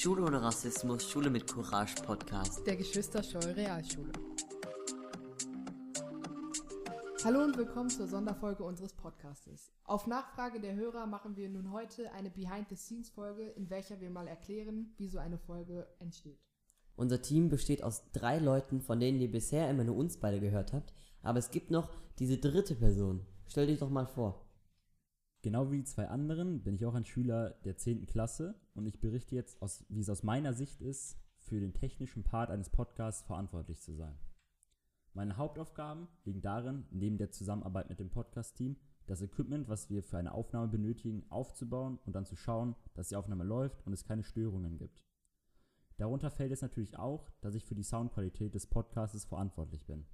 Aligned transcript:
Schule 0.00 0.22
ohne 0.22 0.40
Rassismus, 0.40 1.10
Schule 1.10 1.28
mit 1.28 1.44
Courage 1.52 1.96
Podcast. 2.06 2.64
Der 2.64 2.76
Geschwisterscheu 2.76 3.40
Realschule. 3.40 4.12
Hallo 7.24 7.42
und 7.42 7.58
willkommen 7.58 7.90
zur 7.90 8.06
Sonderfolge 8.06 8.62
unseres 8.62 8.92
Podcastes. 8.92 9.72
Auf 9.82 10.06
Nachfrage 10.06 10.60
der 10.60 10.76
Hörer 10.76 11.06
machen 11.06 11.34
wir 11.34 11.48
nun 11.48 11.72
heute 11.72 12.12
eine 12.12 12.30
Behind-the-Scenes-Folge, 12.30 13.48
in 13.56 13.70
welcher 13.70 14.00
wir 14.00 14.10
mal 14.10 14.28
erklären, 14.28 14.94
wie 14.98 15.08
so 15.08 15.18
eine 15.18 15.36
Folge 15.36 15.88
entsteht. 15.98 16.38
Unser 16.94 17.20
Team 17.20 17.48
besteht 17.48 17.82
aus 17.82 18.04
drei 18.12 18.38
Leuten, 18.38 18.80
von 18.80 19.00
denen 19.00 19.18
ihr 19.18 19.32
bisher 19.32 19.68
immer 19.68 19.82
nur 19.82 19.96
uns 19.96 20.18
beide 20.18 20.38
gehört 20.38 20.72
habt. 20.72 20.92
Aber 21.24 21.40
es 21.40 21.50
gibt 21.50 21.72
noch 21.72 21.90
diese 22.20 22.38
dritte 22.38 22.76
Person. 22.76 23.26
Stell 23.48 23.66
dich 23.66 23.80
doch 23.80 23.90
mal 23.90 24.06
vor. 24.06 24.47
Genau 25.42 25.70
wie 25.70 25.78
die 25.78 25.84
zwei 25.84 26.08
anderen 26.08 26.64
bin 26.64 26.74
ich 26.74 26.84
auch 26.84 26.94
ein 26.94 27.04
Schüler 27.04 27.50
der 27.64 27.76
10. 27.76 28.06
Klasse 28.06 28.56
und 28.74 28.86
ich 28.86 29.00
berichte 29.00 29.36
jetzt, 29.36 29.62
aus, 29.62 29.84
wie 29.88 30.00
es 30.00 30.10
aus 30.10 30.24
meiner 30.24 30.52
Sicht 30.52 30.80
ist, 30.80 31.16
für 31.38 31.60
den 31.60 31.74
technischen 31.74 32.24
Part 32.24 32.50
eines 32.50 32.70
Podcasts 32.70 33.22
verantwortlich 33.22 33.80
zu 33.80 33.94
sein. 33.94 34.18
Meine 35.14 35.36
Hauptaufgaben 35.36 36.08
liegen 36.24 36.42
darin, 36.42 36.86
neben 36.90 37.18
der 37.18 37.30
Zusammenarbeit 37.30 37.88
mit 37.88 38.00
dem 38.00 38.10
Podcast-Team, 38.10 38.76
das 39.06 39.22
Equipment, 39.22 39.68
was 39.68 39.88
wir 39.88 40.02
für 40.02 40.18
eine 40.18 40.32
Aufnahme 40.32 40.68
benötigen, 40.68 41.24
aufzubauen 41.30 41.98
und 42.04 42.14
dann 42.14 42.26
zu 42.26 42.36
schauen, 42.36 42.74
dass 42.94 43.08
die 43.08 43.16
Aufnahme 43.16 43.44
läuft 43.44 43.86
und 43.86 43.92
es 43.92 44.04
keine 44.04 44.24
Störungen 44.24 44.76
gibt. 44.76 45.02
Darunter 45.96 46.30
fällt 46.30 46.52
es 46.52 46.62
natürlich 46.62 46.98
auch, 46.98 47.30
dass 47.40 47.54
ich 47.54 47.64
für 47.64 47.74
die 47.74 47.82
Soundqualität 47.82 48.54
des 48.54 48.66
Podcasts 48.66 49.24
verantwortlich 49.24 49.86
bin. 49.86 50.04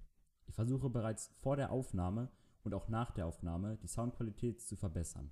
Ich 0.47 0.55
versuche 0.55 0.89
bereits 0.91 1.31
vor 1.41 1.57
der 1.57 1.73
Aufnahme 1.73 2.31
und 2.65 2.75
auch 2.75 2.89
nach 2.89 3.11
der 3.13 3.27
Aufnahme 3.27 3.79
die 3.83 3.87
Soundqualität 3.87 4.61
zu 4.61 4.77
verbessern. 4.77 5.31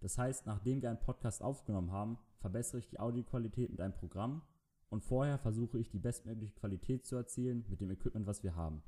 Das 0.00 0.16
heißt, 0.16 0.46
nachdem 0.46 0.80
wir 0.80 0.90
einen 0.90 1.00
Podcast 1.00 1.42
aufgenommen 1.42 1.90
haben, 1.90 2.18
verbessere 2.38 2.78
ich 2.78 2.88
die 2.88 3.00
Audioqualität 3.00 3.70
mit 3.70 3.80
einem 3.80 3.94
Programm 3.94 4.42
und 4.88 5.04
vorher 5.04 5.38
versuche 5.38 5.78
ich 5.78 5.90
die 5.90 5.98
bestmögliche 5.98 6.54
Qualität 6.54 7.04
zu 7.04 7.16
erzielen 7.16 7.64
mit 7.68 7.80
dem 7.80 7.90
Equipment, 7.90 8.26
was 8.26 8.42
wir 8.42 8.56
haben. 8.56 8.82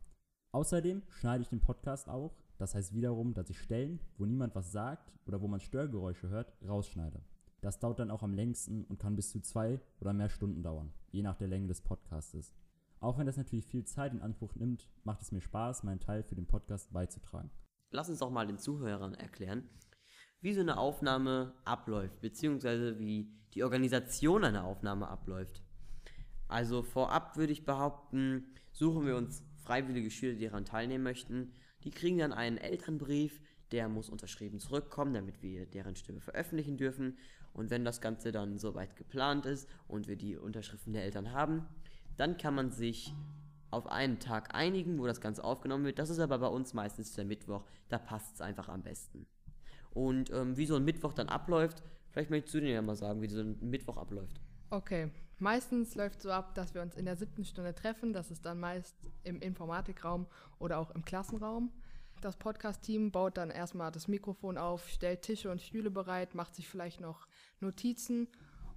Außerdem 0.52 1.02
schneide 1.08 1.42
ich 1.42 1.48
den 1.48 1.60
Podcast 1.60 2.08
auch, 2.08 2.36
das 2.58 2.74
heißt 2.74 2.94
wiederum, 2.94 3.34
dass 3.34 3.50
ich 3.50 3.58
Stellen, 3.58 4.00
wo 4.18 4.26
niemand 4.26 4.54
was 4.54 4.72
sagt 4.72 5.12
oder 5.26 5.40
wo 5.40 5.48
man 5.48 5.60
Störgeräusche 5.60 6.28
hört, 6.28 6.52
rausschneide. 6.66 7.22
Das 7.60 7.78
dauert 7.78 8.00
dann 8.00 8.10
auch 8.10 8.22
am 8.22 8.34
längsten 8.34 8.84
und 8.84 8.98
kann 8.98 9.16
bis 9.16 9.30
zu 9.30 9.40
zwei 9.40 9.80
oder 10.00 10.12
mehr 10.12 10.28
Stunden 10.28 10.62
dauern, 10.62 10.92
je 11.10 11.22
nach 11.22 11.36
der 11.36 11.48
Länge 11.48 11.68
des 11.68 11.80
Podcastes. 11.80 12.52
Auch 13.00 13.18
wenn 13.18 13.26
das 13.26 13.36
natürlich 13.36 13.66
viel 13.66 13.84
Zeit 13.84 14.12
in 14.12 14.20
Anspruch 14.20 14.54
nimmt, 14.54 14.88
macht 15.04 15.22
es 15.22 15.32
mir 15.32 15.40
Spaß, 15.40 15.82
meinen 15.82 16.00
Teil 16.00 16.22
für 16.22 16.34
den 16.34 16.46
Podcast 16.46 16.92
beizutragen. 16.92 17.50
Lass 17.92 18.08
uns 18.08 18.18
doch 18.18 18.30
mal 18.30 18.46
den 18.46 18.58
Zuhörern 18.58 19.14
erklären, 19.14 19.68
wie 20.40 20.54
so 20.54 20.60
eine 20.60 20.78
Aufnahme 20.78 21.54
abläuft, 21.64 22.20
beziehungsweise 22.20 22.98
wie 22.98 23.30
die 23.54 23.62
Organisation 23.62 24.44
einer 24.44 24.64
Aufnahme 24.64 25.08
abläuft. 25.08 25.62
Also 26.48 26.82
vorab 26.82 27.36
würde 27.36 27.52
ich 27.52 27.64
behaupten, 27.64 28.54
suchen 28.72 29.06
wir 29.06 29.16
uns 29.16 29.44
freiwillige 29.62 30.10
Schüler, 30.10 30.34
die 30.34 30.46
daran 30.46 30.64
teilnehmen 30.64 31.04
möchten. 31.04 31.52
Die 31.84 31.90
kriegen 31.90 32.18
dann 32.18 32.32
einen 32.32 32.58
Elternbrief, 32.58 33.40
der 33.72 33.88
muss 33.88 34.08
unterschrieben 34.08 34.58
zurückkommen, 34.58 35.14
damit 35.14 35.42
wir 35.42 35.66
deren 35.66 35.96
Stimme 35.96 36.20
veröffentlichen 36.20 36.76
dürfen. 36.76 37.18
Und 37.52 37.70
wenn 37.70 37.84
das 37.84 38.00
Ganze 38.00 38.32
dann 38.32 38.58
soweit 38.58 38.96
geplant 38.96 39.46
ist 39.46 39.68
und 39.86 40.08
wir 40.08 40.16
die 40.16 40.36
Unterschriften 40.36 40.92
der 40.92 41.04
Eltern 41.04 41.32
haben, 41.32 41.66
dann 42.16 42.36
kann 42.36 42.54
man 42.54 42.70
sich 42.70 43.14
auf 43.72 43.86
einen 43.86 44.18
Tag 44.18 44.54
einigen, 44.54 44.98
wo 44.98 45.06
das 45.06 45.20
Ganze 45.20 45.42
aufgenommen 45.42 45.84
wird. 45.84 45.98
Das 45.98 46.10
ist 46.10 46.18
aber 46.18 46.38
bei 46.38 46.46
uns 46.46 46.74
meistens 46.74 47.14
der 47.14 47.24
Mittwoch. 47.24 47.64
Da 47.88 47.98
passt 47.98 48.36
es 48.36 48.40
einfach 48.40 48.68
am 48.68 48.82
besten. 48.82 49.26
Und 49.90 50.30
ähm, 50.30 50.56
wie 50.56 50.66
so 50.66 50.76
ein 50.76 50.84
Mittwoch 50.84 51.12
dann 51.12 51.28
abläuft, 51.28 51.82
vielleicht 52.10 52.30
möchtest 52.30 52.54
du 52.54 52.60
dir 52.60 52.70
ja 52.70 52.82
mal 52.82 52.96
sagen, 52.96 53.22
wie 53.22 53.28
so 53.28 53.40
ein 53.40 53.58
Mittwoch 53.60 53.96
abläuft. 53.96 54.40
Okay, 54.70 55.10
meistens 55.38 55.94
läuft 55.94 56.22
so 56.22 56.30
ab, 56.30 56.54
dass 56.54 56.74
wir 56.74 56.82
uns 56.82 56.94
in 56.94 57.04
der 57.04 57.16
siebten 57.16 57.44
Stunde 57.44 57.74
treffen. 57.74 58.12
Das 58.12 58.30
ist 58.30 58.46
dann 58.46 58.60
meist 58.60 58.96
im 59.24 59.40
Informatikraum 59.40 60.26
oder 60.58 60.78
auch 60.78 60.90
im 60.90 61.04
Klassenraum. 61.04 61.70
Das 62.22 62.36
Podcast-Team 62.36 63.10
baut 63.10 63.36
dann 63.36 63.50
erstmal 63.50 63.90
das 63.90 64.06
Mikrofon 64.06 64.56
auf, 64.56 64.88
stellt 64.88 65.22
Tische 65.22 65.50
und 65.50 65.60
Stühle 65.60 65.90
bereit, 65.90 66.34
macht 66.34 66.54
sich 66.54 66.68
vielleicht 66.68 67.00
noch 67.00 67.26
Notizen 67.60 68.28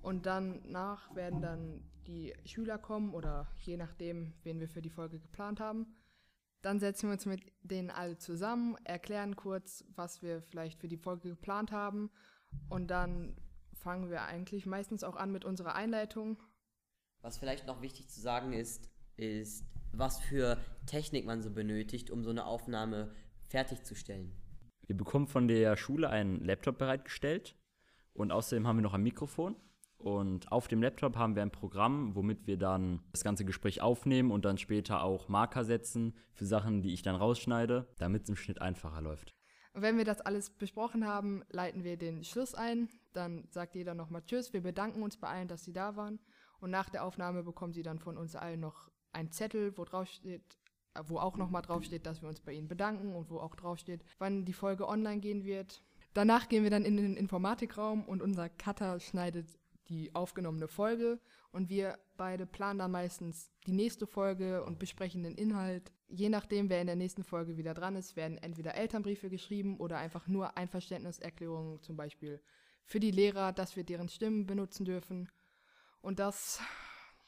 und 0.05 0.27
danach 0.27 1.15
werden 1.15 1.41
dann 1.41 1.83
die 2.05 2.31
Schüler 2.45 2.77
kommen 2.77 3.15
oder 3.15 3.47
je 3.61 3.75
nachdem, 3.75 4.33
wen 4.43 4.59
wir 4.59 4.69
für 4.69 4.83
die 4.83 4.91
Folge 4.91 5.19
geplant 5.19 5.59
haben. 5.59 5.87
Dann 6.61 6.79
setzen 6.79 7.09
wir 7.09 7.13
uns 7.13 7.25
mit 7.25 7.41
denen 7.63 7.89
alle 7.89 8.15
zusammen, 8.19 8.77
erklären 8.83 9.35
kurz, 9.35 9.83
was 9.95 10.21
wir 10.21 10.43
vielleicht 10.43 10.79
für 10.79 10.87
die 10.87 10.97
Folge 10.97 11.29
geplant 11.29 11.71
haben 11.71 12.11
und 12.69 12.91
dann 12.91 13.35
fangen 13.73 14.11
wir 14.11 14.21
eigentlich 14.21 14.67
meistens 14.67 15.03
auch 15.03 15.15
an 15.15 15.31
mit 15.31 15.43
unserer 15.43 15.73
Einleitung. 15.73 16.37
Was 17.21 17.39
vielleicht 17.39 17.65
noch 17.65 17.81
wichtig 17.81 18.07
zu 18.07 18.21
sagen 18.21 18.53
ist, 18.53 18.91
ist, 19.17 19.65
was 19.91 20.19
für 20.19 20.59
Technik 20.85 21.25
man 21.25 21.41
so 21.41 21.49
benötigt, 21.49 22.11
um 22.11 22.23
so 22.23 22.29
eine 22.29 22.45
Aufnahme 22.45 23.11
fertigzustellen. 23.47 24.35
Wir 24.85 24.95
bekommen 24.95 25.27
von 25.27 25.47
der 25.47 25.75
Schule 25.77 26.11
einen 26.11 26.45
Laptop 26.45 26.77
bereitgestellt 26.77 27.55
und 28.13 28.31
außerdem 28.31 28.67
haben 28.67 28.77
wir 28.77 28.83
noch 28.83 28.93
ein 28.93 29.01
Mikrofon. 29.01 29.55
Und 29.97 30.51
auf 30.51 30.67
dem 30.67 30.81
Laptop 30.81 31.15
haben 31.15 31.35
wir 31.35 31.41
ein 31.41 31.51
Programm, 31.51 32.15
womit 32.15 32.47
wir 32.47 32.57
dann 32.57 32.99
das 33.11 33.23
ganze 33.23 33.45
Gespräch 33.45 33.81
aufnehmen 33.81 34.31
und 34.31 34.45
dann 34.45 34.57
später 34.57 35.03
auch 35.03 35.29
Marker 35.29 35.63
setzen 35.63 36.13
für 36.33 36.45
Sachen, 36.45 36.81
die 36.81 36.93
ich 36.93 37.01
dann 37.01 37.15
rausschneide, 37.15 37.87
damit 37.97 38.23
es 38.23 38.29
im 38.29 38.35
Schnitt 38.35 38.61
einfacher 38.61 39.01
läuft. 39.01 39.33
wenn 39.73 39.97
wir 39.97 40.05
das 40.05 40.21
alles 40.21 40.49
besprochen 40.51 41.05
haben, 41.05 41.43
leiten 41.49 41.83
wir 41.83 41.97
den 41.97 42.23
Schluss 42.23 42.53
ein. 42.55 42.89
Dann 43.13 43.47
sagt 43.49 43.75
jeder 43.75 43.93
nochmal 43.93 44.23
Tschüss. 44.25 44.53
Wir 44.53 44.61
bedanken 44.61 45.01
uns 45.01 45.17
bei 45.17 45.27
allen, 45.27 45.47
dass 45.47 45.63
sie 45.63 45.73
da 45.73 45.95
waren. 45.95 46.19
Und 46.59 46.71
nach 46.71 46.89
der 46.89 47.03
Aufnahme 47.03 47.43
bekommen 47.43 47.73
sie 47.73 47.83
dann 47.83 47.99
von 47.99 48.17
uns 48.17 48.35
allen 48.35 48.59
noch 48.59 48.89
einen 49.11 49.31
Zettel, 49.31 49.77
wo 49.77 49.85
drauf 49.85 50.07
steht, 50.07 50.59
wo 51.07 51.17
auch 51.17 51.37
nochmal 51.37 51.61
drauf 51.61 51.83
steht, 51.83 52.05
dass 52.05 52.21
wir 52.21 52.29
uns 52.29 52.41
bei 52.41 52.53
ihnen 52.53 52.67
bedanken 52.67 53.15
und 53.15 53.29
wo 53.29 53.39
auch 53.39 53.55
drauf 53.55 53.79
steht, 53.79 54.03
wann 54.17 54.45
die 54.45 54.53
Folge 54.53 54.87
online 54.87 55.19
gehen 55.19 55.43
wird. 55.43 55.83
Danach 56.13 56.47
gehen 56.47 56.63
wir 56.63 56.69
dann 56.69 56.85
in 56.85 56.95
den 56.95 57.17
Informatikraum 57.17 58.05
und 58.05 58.21
unser 58.21 58.49
Cutter 58.49 58.99
schneidet 58.99 59.47
die 59.89 60.13
aufgenommene 60.15 60.67
Folge 60.67 61.19
und 61.51 61.69
wir 61.69 61.97
beide 62.17 62.45
planen 62.45 62.79
dann 62.79 62.91
meistens 62.91 63.51
die 63.65 63.71
nächste 63.71 64.07
Folge 64.07 64.63
und 64.63 64.79
besprechen 64.79 65.23
den 65.23 65.35
Inhalt. 65.35 65.91
Je 66.07 66.29
nachdem, 66.29 66.69
wer 66.69 66.81
in 66.81 66.87
der 66.87 66.95
nächsten 66.95 67.23
Folge 67.23 67.57
wieder 67.57 67.73
dran 67.73 67.95
ist, 67.95 68.15
werden 68.15 68.37
entweder 68.37 68.75
Elternbriefe 68.75 69.29
geschrieben 69.29 69.77
oder 69.79 69.97
einfach 69.97 70.27
nur 70.27 70.57
Einverständniserklärungen, 70.57 71.81
zum 71.81 71.95
Beispiel 71.95 72.41
für 72.83 72.99
die 72.99 73.11
Lehrer, 73.11 73.51
dass 73.53 73.75
wir 73.75 73.83
deren 73.83 74.09
Stimmen 74.09 74.45
benutzen 74.45 74.85
dürfen. 74.85 75.29
Und 76.01 76.19
das 76.19 76.59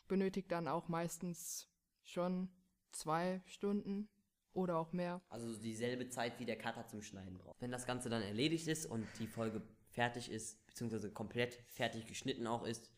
benötigt 0.07 0.51
dann 0.51 0.68
auch 0.68 0.88
meistens 0.88 1.68
schon 2.03 2.50
zwei 2.91 3.41
Stunden 3.45 4.09
oder 4.53 4.78
auch 4.78 4.91
mehr. 4.91 5.22
Also 5.29 5.56
dieselbe 5.57 6.09
Zeit 6.09 6.39
wie 6.39 6.45
der 6.45 6.57
Cutter 6.57 6.85
zum 6.88 7.01
Schneiden 7.01 7.38
braucht. 7.38 7.62
Wenn 7.62 7.72
das 7.72 7.85
Ganze 7.85 8.09
dann 8.09 8.22
erledigt 8.22 8.68
ist 8.68 8.85
und 8.85 9.06
die 9.19 9.28
Folge 9.28 9.62
fertig 9.97 10.30
ist, 10.30 10.63
beziehungsweise 10.68 11.12
komplett 11.12 11.56
fertig 11.69 12.06
geschnitten 12.06 12.46
auch 12.46 12.63
ist, 12.63 12.91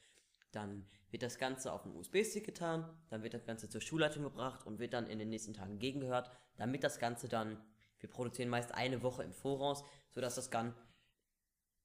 dann 0.52 0.86
wird 1.12 1.24
das 1.24 1.38
Ganze 1.38 1.72
auf 1.72 1.86
einen 1.86 1.96
USB-Stick 1.96 2.46
getan, 2.46 2.94
dann 3.08 3.24
wird 3.24 3.34
das 3.34 3.46
Ganze 3.46 3.70
zur 3.70 3.80
Schulleitung 3.80 4.24
gebracht 4.24 4.66
und 4.66 4.80
wird 4.80 4.94
dann 4.94 5.08
in 5.08 5.18
den 5.18 5.30
nächsten 5.30 5.54
Tagen 5.54 5.80
gegengehört, 5.80 6.30
damit 6.58 6.84
das 6.84 7.00
Ganze 7.00 7.30
dann, 7.30 7.58
wir 8.00 8.10
produzieren 8.10 8.50
meist 8.50 8.74
eine 8.74 9.02
Woche 9.02 9.24
im 9.24 9.32
Voraus, 9.32 9.86
sodass 10.12 10.36
das, 10.36 10.52
Gan 10.52 10.76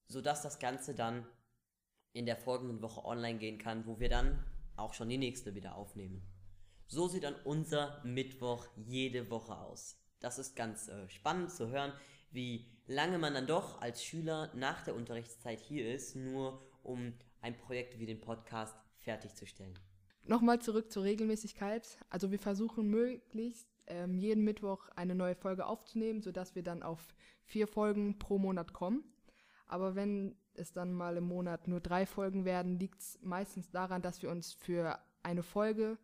sodass 0.09 0.43
das 0.43 0.59
Ganze 0.59 0.97
dann 0.97 1.29
in 2.13 2.27
der 2.27 2.37
folgenden 2.37 2.83
Woche 2.83 3.05
online 3.05 3.39
gehen 3.39 3.59
kann, 3.59 3.87
wo 3.87 4.01
wir 4.01 4.09
dann 4.09 4.45
auch 4.75 4.95
schon 4.95 5.09
die 5.09 5.19
nächste 5.19 5.55
wieder 5.55 5.77
aufnehmen. 5.77 6.27
So 6.89 7.07
sieht 7.07 7.23
dann 7.23 7.37
unser 7.45 8.03
Mittwoch 8.05 8.67
jede 8.75 9.31
Woche 9.31 9.57
aus. 9.57 9.97
Das 10.19 10.41
ist 10.41 10.57
ganz 10.57 10.89
äh, 10.89 11.09
spannend 11.09 11.53
zu 11.53 11.69
hören, 11.69 11.93
wie 12.33 12.74
lange 12.87 13.19
man 13.19 13.35
dann 13.35 13.47
doch 13.47 13.81
als 13.81 14.05
Schüler 14.05 14.51
nach 14.55 14.83
der 14.83 14.95
Unterrichtszeit 14.95 15.61
hier 15.61 15.93
ist, 15.95 16.17
nur 16.17 16.61
um 16.83 17.15
ein 17.41 17.57
Projekt 17.57 17.99
wie 17.99 18.07
den 18.07 18.21
Podcast 18.21 18.77
fertigzustellen. 18.99 19.79
Nochmal 20.27 20.61
zurück 20.61 20.91
zur 20.91 21.05
Regelmäßigkeit. 21.05 21.99
Also 22.09 22.31
wir 22.31 22.39
versuchen 22.39 22.89
möglichst 22.89 23.69
ähm, 23.87 24.17
jeden 24.17 24.45
Mittwoch 24.45 24.89
eine 24.97 25.15
neue 25.15 25.35
Folge 25.35 25.67
aufzunehmen, 25.67 26.23
sodass 26.23 26.55
wir 26.55 26.63
dann 26.63 26.83
auf 26.83 27.15
vier 27.45 27.67
Folgen 27.67 28.19
pro 28.19 28.39
Monat 28.39 28.73
kommen. 28.73 29.05
Aber 29.67 29.95
wenn 29.95 30.37
es 30.55 30.73
dann 30.73 30.93
mal 30.93 31.17
im 31.17 31.25
Monat 31.25 31.69
nur 31.69 31.81
drei 31.81 32.07
Folgen 32.07 32.45
werden, 32.45 32.79
liegt 32.79 33.01
es 33.01 33.19
meistens 33.23 33.71
daran, 33.71 34.03
dass 34.03 34.23
wir 34.23 34.31
uns 34.31 34.53
für 34.55 34.99
eine 35.23 35.43
Folge 35.43 35.99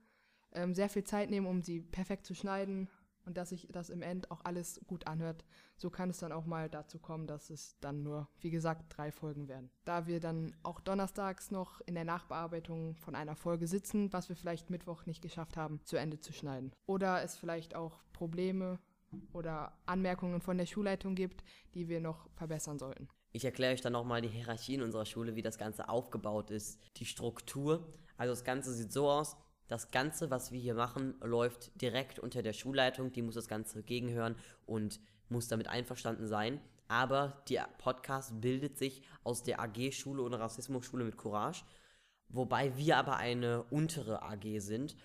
ähm, 0.53 0.75
sehr 0.75 0.89
viel 0.89 1.05
Zeit 1.05 1.31
nehmen, 1.31 1.47
um 1.47 1.63
sie 1.63 1.81
perfekt 1.81 2.27
zu 2.27 2.35
schneiden 2.35 2.89
und 3.25 3.37
dass 3.37 3.51
sich 3.51 3.69
das 3.71 3.91
im 3.91 4.03
End 4.03 4.31
auch 4.31 4.41
alles 4.45 4.81
gut 4.87 5.07
anhört. 5.07 5.45
So 5.77 5.91
kann 5.91 6.11
es 6.11 6.19
dann 6.19 6.33
auch 6.33 6.47
mal 6.47 6.69
dazu 6.69 6.99
kommen, 6.99 7.27
dass 7.27 7.51
es 7.51 7.77
dann 7.81 8.03
nur, 8.03 8.29
wie 8.41 8.51
gesagt, 8.51 8.85
drei 8.97 9.13
Folgen 9.13 9.49
werden. 9.49 9.71
Da 9.85 10.07
wir 10.07 10.21
dann 10.21 10.55
auch 10.63 10.81
donnerstags 10.81 11.51
noch 11.51 11.81
in 11.83 11.95
der 11.95 12.05
Nachbearbeitung 12.05 12.97
von 12.97 13.15
einer 13.15 13.37
Folge 13.37 13.67
sitzen, 13.67 14.13
was 14.13 14.29
wir 14.29 14.37
vielleicht 14.37 14.71
Mittwoch 14.71 15.07
nicht 15.07 15.23
geschafft 15.23 15.57
haben, 15.57 15.81
zu 15.85 15.97
Ende 15.97 16.21
zu 16.21 16.33
schneiden. 16.33 16.73
Oder 16.87 17.23
es 17.23 17.37
vielleicht 17.37 17.75
auch 17.75 18.01
Probleme 18.13 18.79
oder 19.33 19.73
Anmerkungen 19.87 20.41
von 20.41 20.59
der 20.59 20.67
Schulleitung 20.67 21.15
gibt, 21.15 21.43
die 21.75 21.89
wir 21.89 22.01
noch 22.01 22.29
verbessern 22.35 22.79
sollten. 22.79 23.09
Ich 23.33 23.45
erkläre 23.45 23.73
euch 23.73 23.81
dann 23.81 23.93
nochmal 23.93 24.23
die 24.23 24.29
Hierarchie 24.29 24.75
in 24.75 24.83
unserer 24.83 25.07
Schule, 25.07 25.37
wie 25.37 25.43
das 25.43 25.59
Ganze 25.59 25.89
aufgebaut 25.89 26.51
ist, 26.51 26.81
die 26.97 27.05
Struktur. 27.05 27.95
Also 28.17 28.33
das 28.33 28.45
Ganze 28.45 28.73
sieht 28.73 28.93
so 28.93 29.09
aus, 29.09 29.37
das 29.71 29.93
Ganze, 29.93 30.33
was 30.33 30.51
wir 30.51 30.59
hier 30.59 30.75
machen, 30.75 31.15
läuft 31.23 31.81
direkt 31.81 32.19
unter 32.19 32.43
der 32.43 32.53
Schulleitung, 32.53 33.13
die 33.13 33.23
muss 33.23 33.37
das 33.37 33.47
Ganze 33.47 33.85
gegenhören 33.85 34.35
und 34.67 34.99
muss 35.29 35.47
damit 35.47 35.69
einverstanden 35.69 36.27
sein. 36.27 36.61
Aber 36.89 37.45
der 37.49 37.69
Podcast 37.79 38.41
bildet 38.41 38.77
sich 38.77 39.03
aus 39.23 39.45
der 39.45 39.61
AG-Schule 39.61 40.23
und 40.23 40.35
Rassismus-Schule 40.35 41.05
mit 41.05 41.17
Courage, 41.17 41.63
wobei 42.29 42.77
wir 42.77 42.97
aber 42.97 43.19
eine 43.19 43.63
untere 43.63 44.23
AG 44.23 44.59
sind 44.59 44.97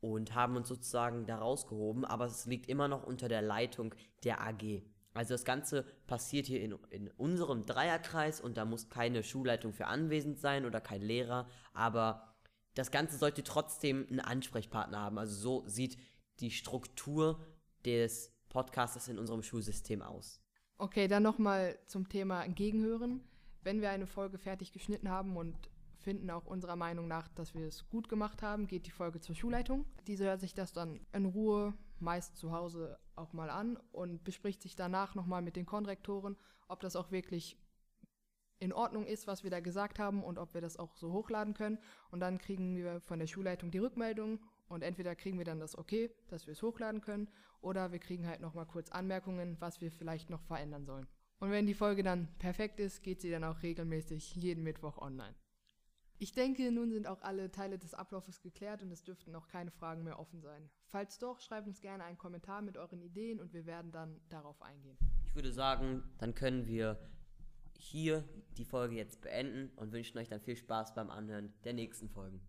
und 0.00 0.34
haben 0.34 0.56
uns 0.56 0.68
sozusagen 0.68 1.26
da 1.26 1.36
rausgehoben, 1.36 2.06
aber 2.06 2.24
es 2.24 2.46
liegt 2.46 2.66
immer 2.66 2.88
noch 2.88 3.02
unter 3.02 3.28
der 3.28 3.42
Leitung 3.42 3.94
der 4.24 4.40
AG. 4.40 4.84
Also 5.12 5.34
das 5.34 5.44
Ganze 5.44 5.84
passiert 6.06 6.46
hier 6.46 6.62
in, 6.62 6.78
in 6.88 7.10
unserem 7.18 7.66
Dreierkreis 7.66 8.40
und 8.40 8.56
da 8.56 8.64
muss 8.64 8.88
keine 8.88 9.22
Schulleitung 9.22 9.74
für 9.74 9.86
anwesend 9.86 10.40
sein 10.40 10.64
oder 10.64 10.80
kein 10.80 11.02
Lehrer, 11.02 11.46
aber 11.74 12.33
das 12.74 12.90
Ganze 12.90 13.16
sollte 13.18 13.42
trotzdem 13.42 14.06
einen 14.08 14.20
Ansprechpartner 14.20 15.00
haben. 15.00 15.18
Also 15.18 15.34
so 15.34 15.68
sieht 15.68 15.98
die 16.40 16.50
Struktur 16.50 17.40
des 17.84 18.32
Podcastes 18.48 19.08
in 19.08 19.18
unserem 19.18 19.42
Schulsystem 19.42 20.02
aus. 20.02 20.40
Okay, 20.78 21.08
dann 21.08 21.22
nochmal 21.22 21.78
zum 21.86 22.08
Thema 22.08 22.46
Gegenhören. 22.48 23.22
Wenn 23.62 23.80
wir 23.80 23.90
eine 23.90 24.06
Folge 24.06 24.38
fertig 24.38 24.72
geschnitten 24.72 25.08
haben 25.08 25.36
und 25.36 25.56
finden 25.98 26.30
auch 26.30 26.46
unserer 26.46 26.76
Meinung 26.76 27.08
nach, 27.08 27.28
dass 27.28 27.54
wir 27.54 27.66
es 27.66 27.88
gut 27.88 28.08
gemacht 28.08 28.42
haben, 28.42 28.66
geht 28.66 28.86
die 28.86 28.90
Folge 28.90 29.20
zur 29.20 29.34
Schulleitung. 29.34 29.86
Diese 30.06 30.24
hört 30.24 30.40
sich 30.40 30.52
das 30.52 30.72
dann 30.72 31.00
in 31.12 31.24
Ruhe, 31.24 31.74
meist 31.98 32.36
zu 32.36 32.52
Hause 32.52 32.98
auch 33.16 33.32
mal 33.32 33.48
an 33.50 33.78
und 33.92 34.22
bespricht 34.24 34.60
sich 34.62 34.76
danach 34.76 35.14
nochmal 35.14 35.40
mit 35.40 35.56
den 35.56 35.64
Konrektoren, 35.64 36.36
ob 36.68 36.80
das 36.80 36.96
auch 36.96 37.10
wirklich 37.10 37.56
in 38.58 38.72
Ordnung 38.72 39.06
ist, 39.06 39.26
was 39.26 39.44
wir 39.44 39.50
da 39.50 39.60
gesagt 39.60 39.98
haben 39.98 40.22
und 40.22 40.38
ob 40.38 40.54
wir 40.54 40.60
das 40.60 40.76
auch 40.76 40.96
so 40.96 41.12
hochladen 41.12 41.54
können. 41.54 41.78
Und 42.10 42.20
dann 42.20 42.38
kriegen 42.38 42.76
wir 42.76 43.00
von 43.00 43.18
der 43.18 43.26
Schulleitung 43.26 43.70
die 43.70 43.78
Rückmeldung 43.78 44.40
und 44.68 44.82
entweder 44.82 45.14
kriegen 45.14 45.38
wir 45.38 45.44
dann 45.44 45.60
das 45.60 45.76
Okay, 45.76 46.10
dass 46.28 46.46
wir 46.46 46.52
es 46.52 46.62
hochladen 46.62 47.00
können, 47.00 47.28
oder 47.60 47.92
wir 47.92 47.98
kriegen 47.98 48.26
halt 48.26 48.40
nochmal 48.40 48.66
kurz 48.66 48.90
Anmerkungen, 48.90 49.56
was 49.60 49.80
wir 49.80 49.90
vielleicht 49.90 50.30
noch 50.30 50.42
verändern 50.42 50.84
sollen. 50.84 51.06
Und 51.38 51.50
wenn 51.50 51.66
die 51.66 51.74
Folge 51.74 52.02
dann 52.02 52.28
perfekt 52.38 52.80
ist, 52.80 53.02
geht 53.02 53.20
sie 53.20 53.30
dann 53.30 53.44
auch 53.44 53.62
regelmäßig 53.62 54.34
jeden 54.36 54.62
Mittwoch 54.62 54.98
online. 54.98 55.34
Ich 56.18 56.32
denke, 56.32 56.70
nun 56.70 56.92
sind 56.92 57.06
auch 57.08 57.22
alle 57.22 57.50
Teile 57.50 57.78
des 57.78 57.92
Ablaufes 57.92 58.40
geklärt 58.40 58.82
und 58.82 58.90
es 58.92 59.02
dürften 59.02 59.32
noch 59.32 59.48
keine 59.48 59.70
Fragen 59.70 60.04
mehr 60.04 60.18
offen 60.18 60.40
sein. 60.40 60.70
Falls 60.86 61.18
doch, 61.18 61.40
schreibt 61.40 61.66
uns 61.66 61.80
gerne 61.80 62.04
einen 62.04 62.18
Kommentar 62.18 62.62
mit 62.62 62.76
euren 62.76 63.00
Ideen 63.00 63.40
und 63.40 63.52
wir 63.52 63.66
werden 63.66 63.90
dann 63.90 64.20
darauf 64.28 64.62
eingehen. 64.62 64.96
Ich 65.26 65.34
würde 65.34 65.52
sagen, 65.52 66.04
dann 66.18 66.34
können 66.34 66.66
wir 66.66 66.98
hier 67.84 68.24
die 68.56 68.64
Folge 68.64 68.96
jetzt 68.96 69.20
beenden 69.20 69.70
und 69.76 69.92
wünschen 69.92 70.18
euch 70.18 70.28
dann 70.28 70.40
viel 70.40 70.56
Spaß 70.56 70.94
beim 70.94 71.10
Anhören 71.10 71.52
der 71.64 71.74
nächsten 71.74 72.08
Folgen. 72.08 72.40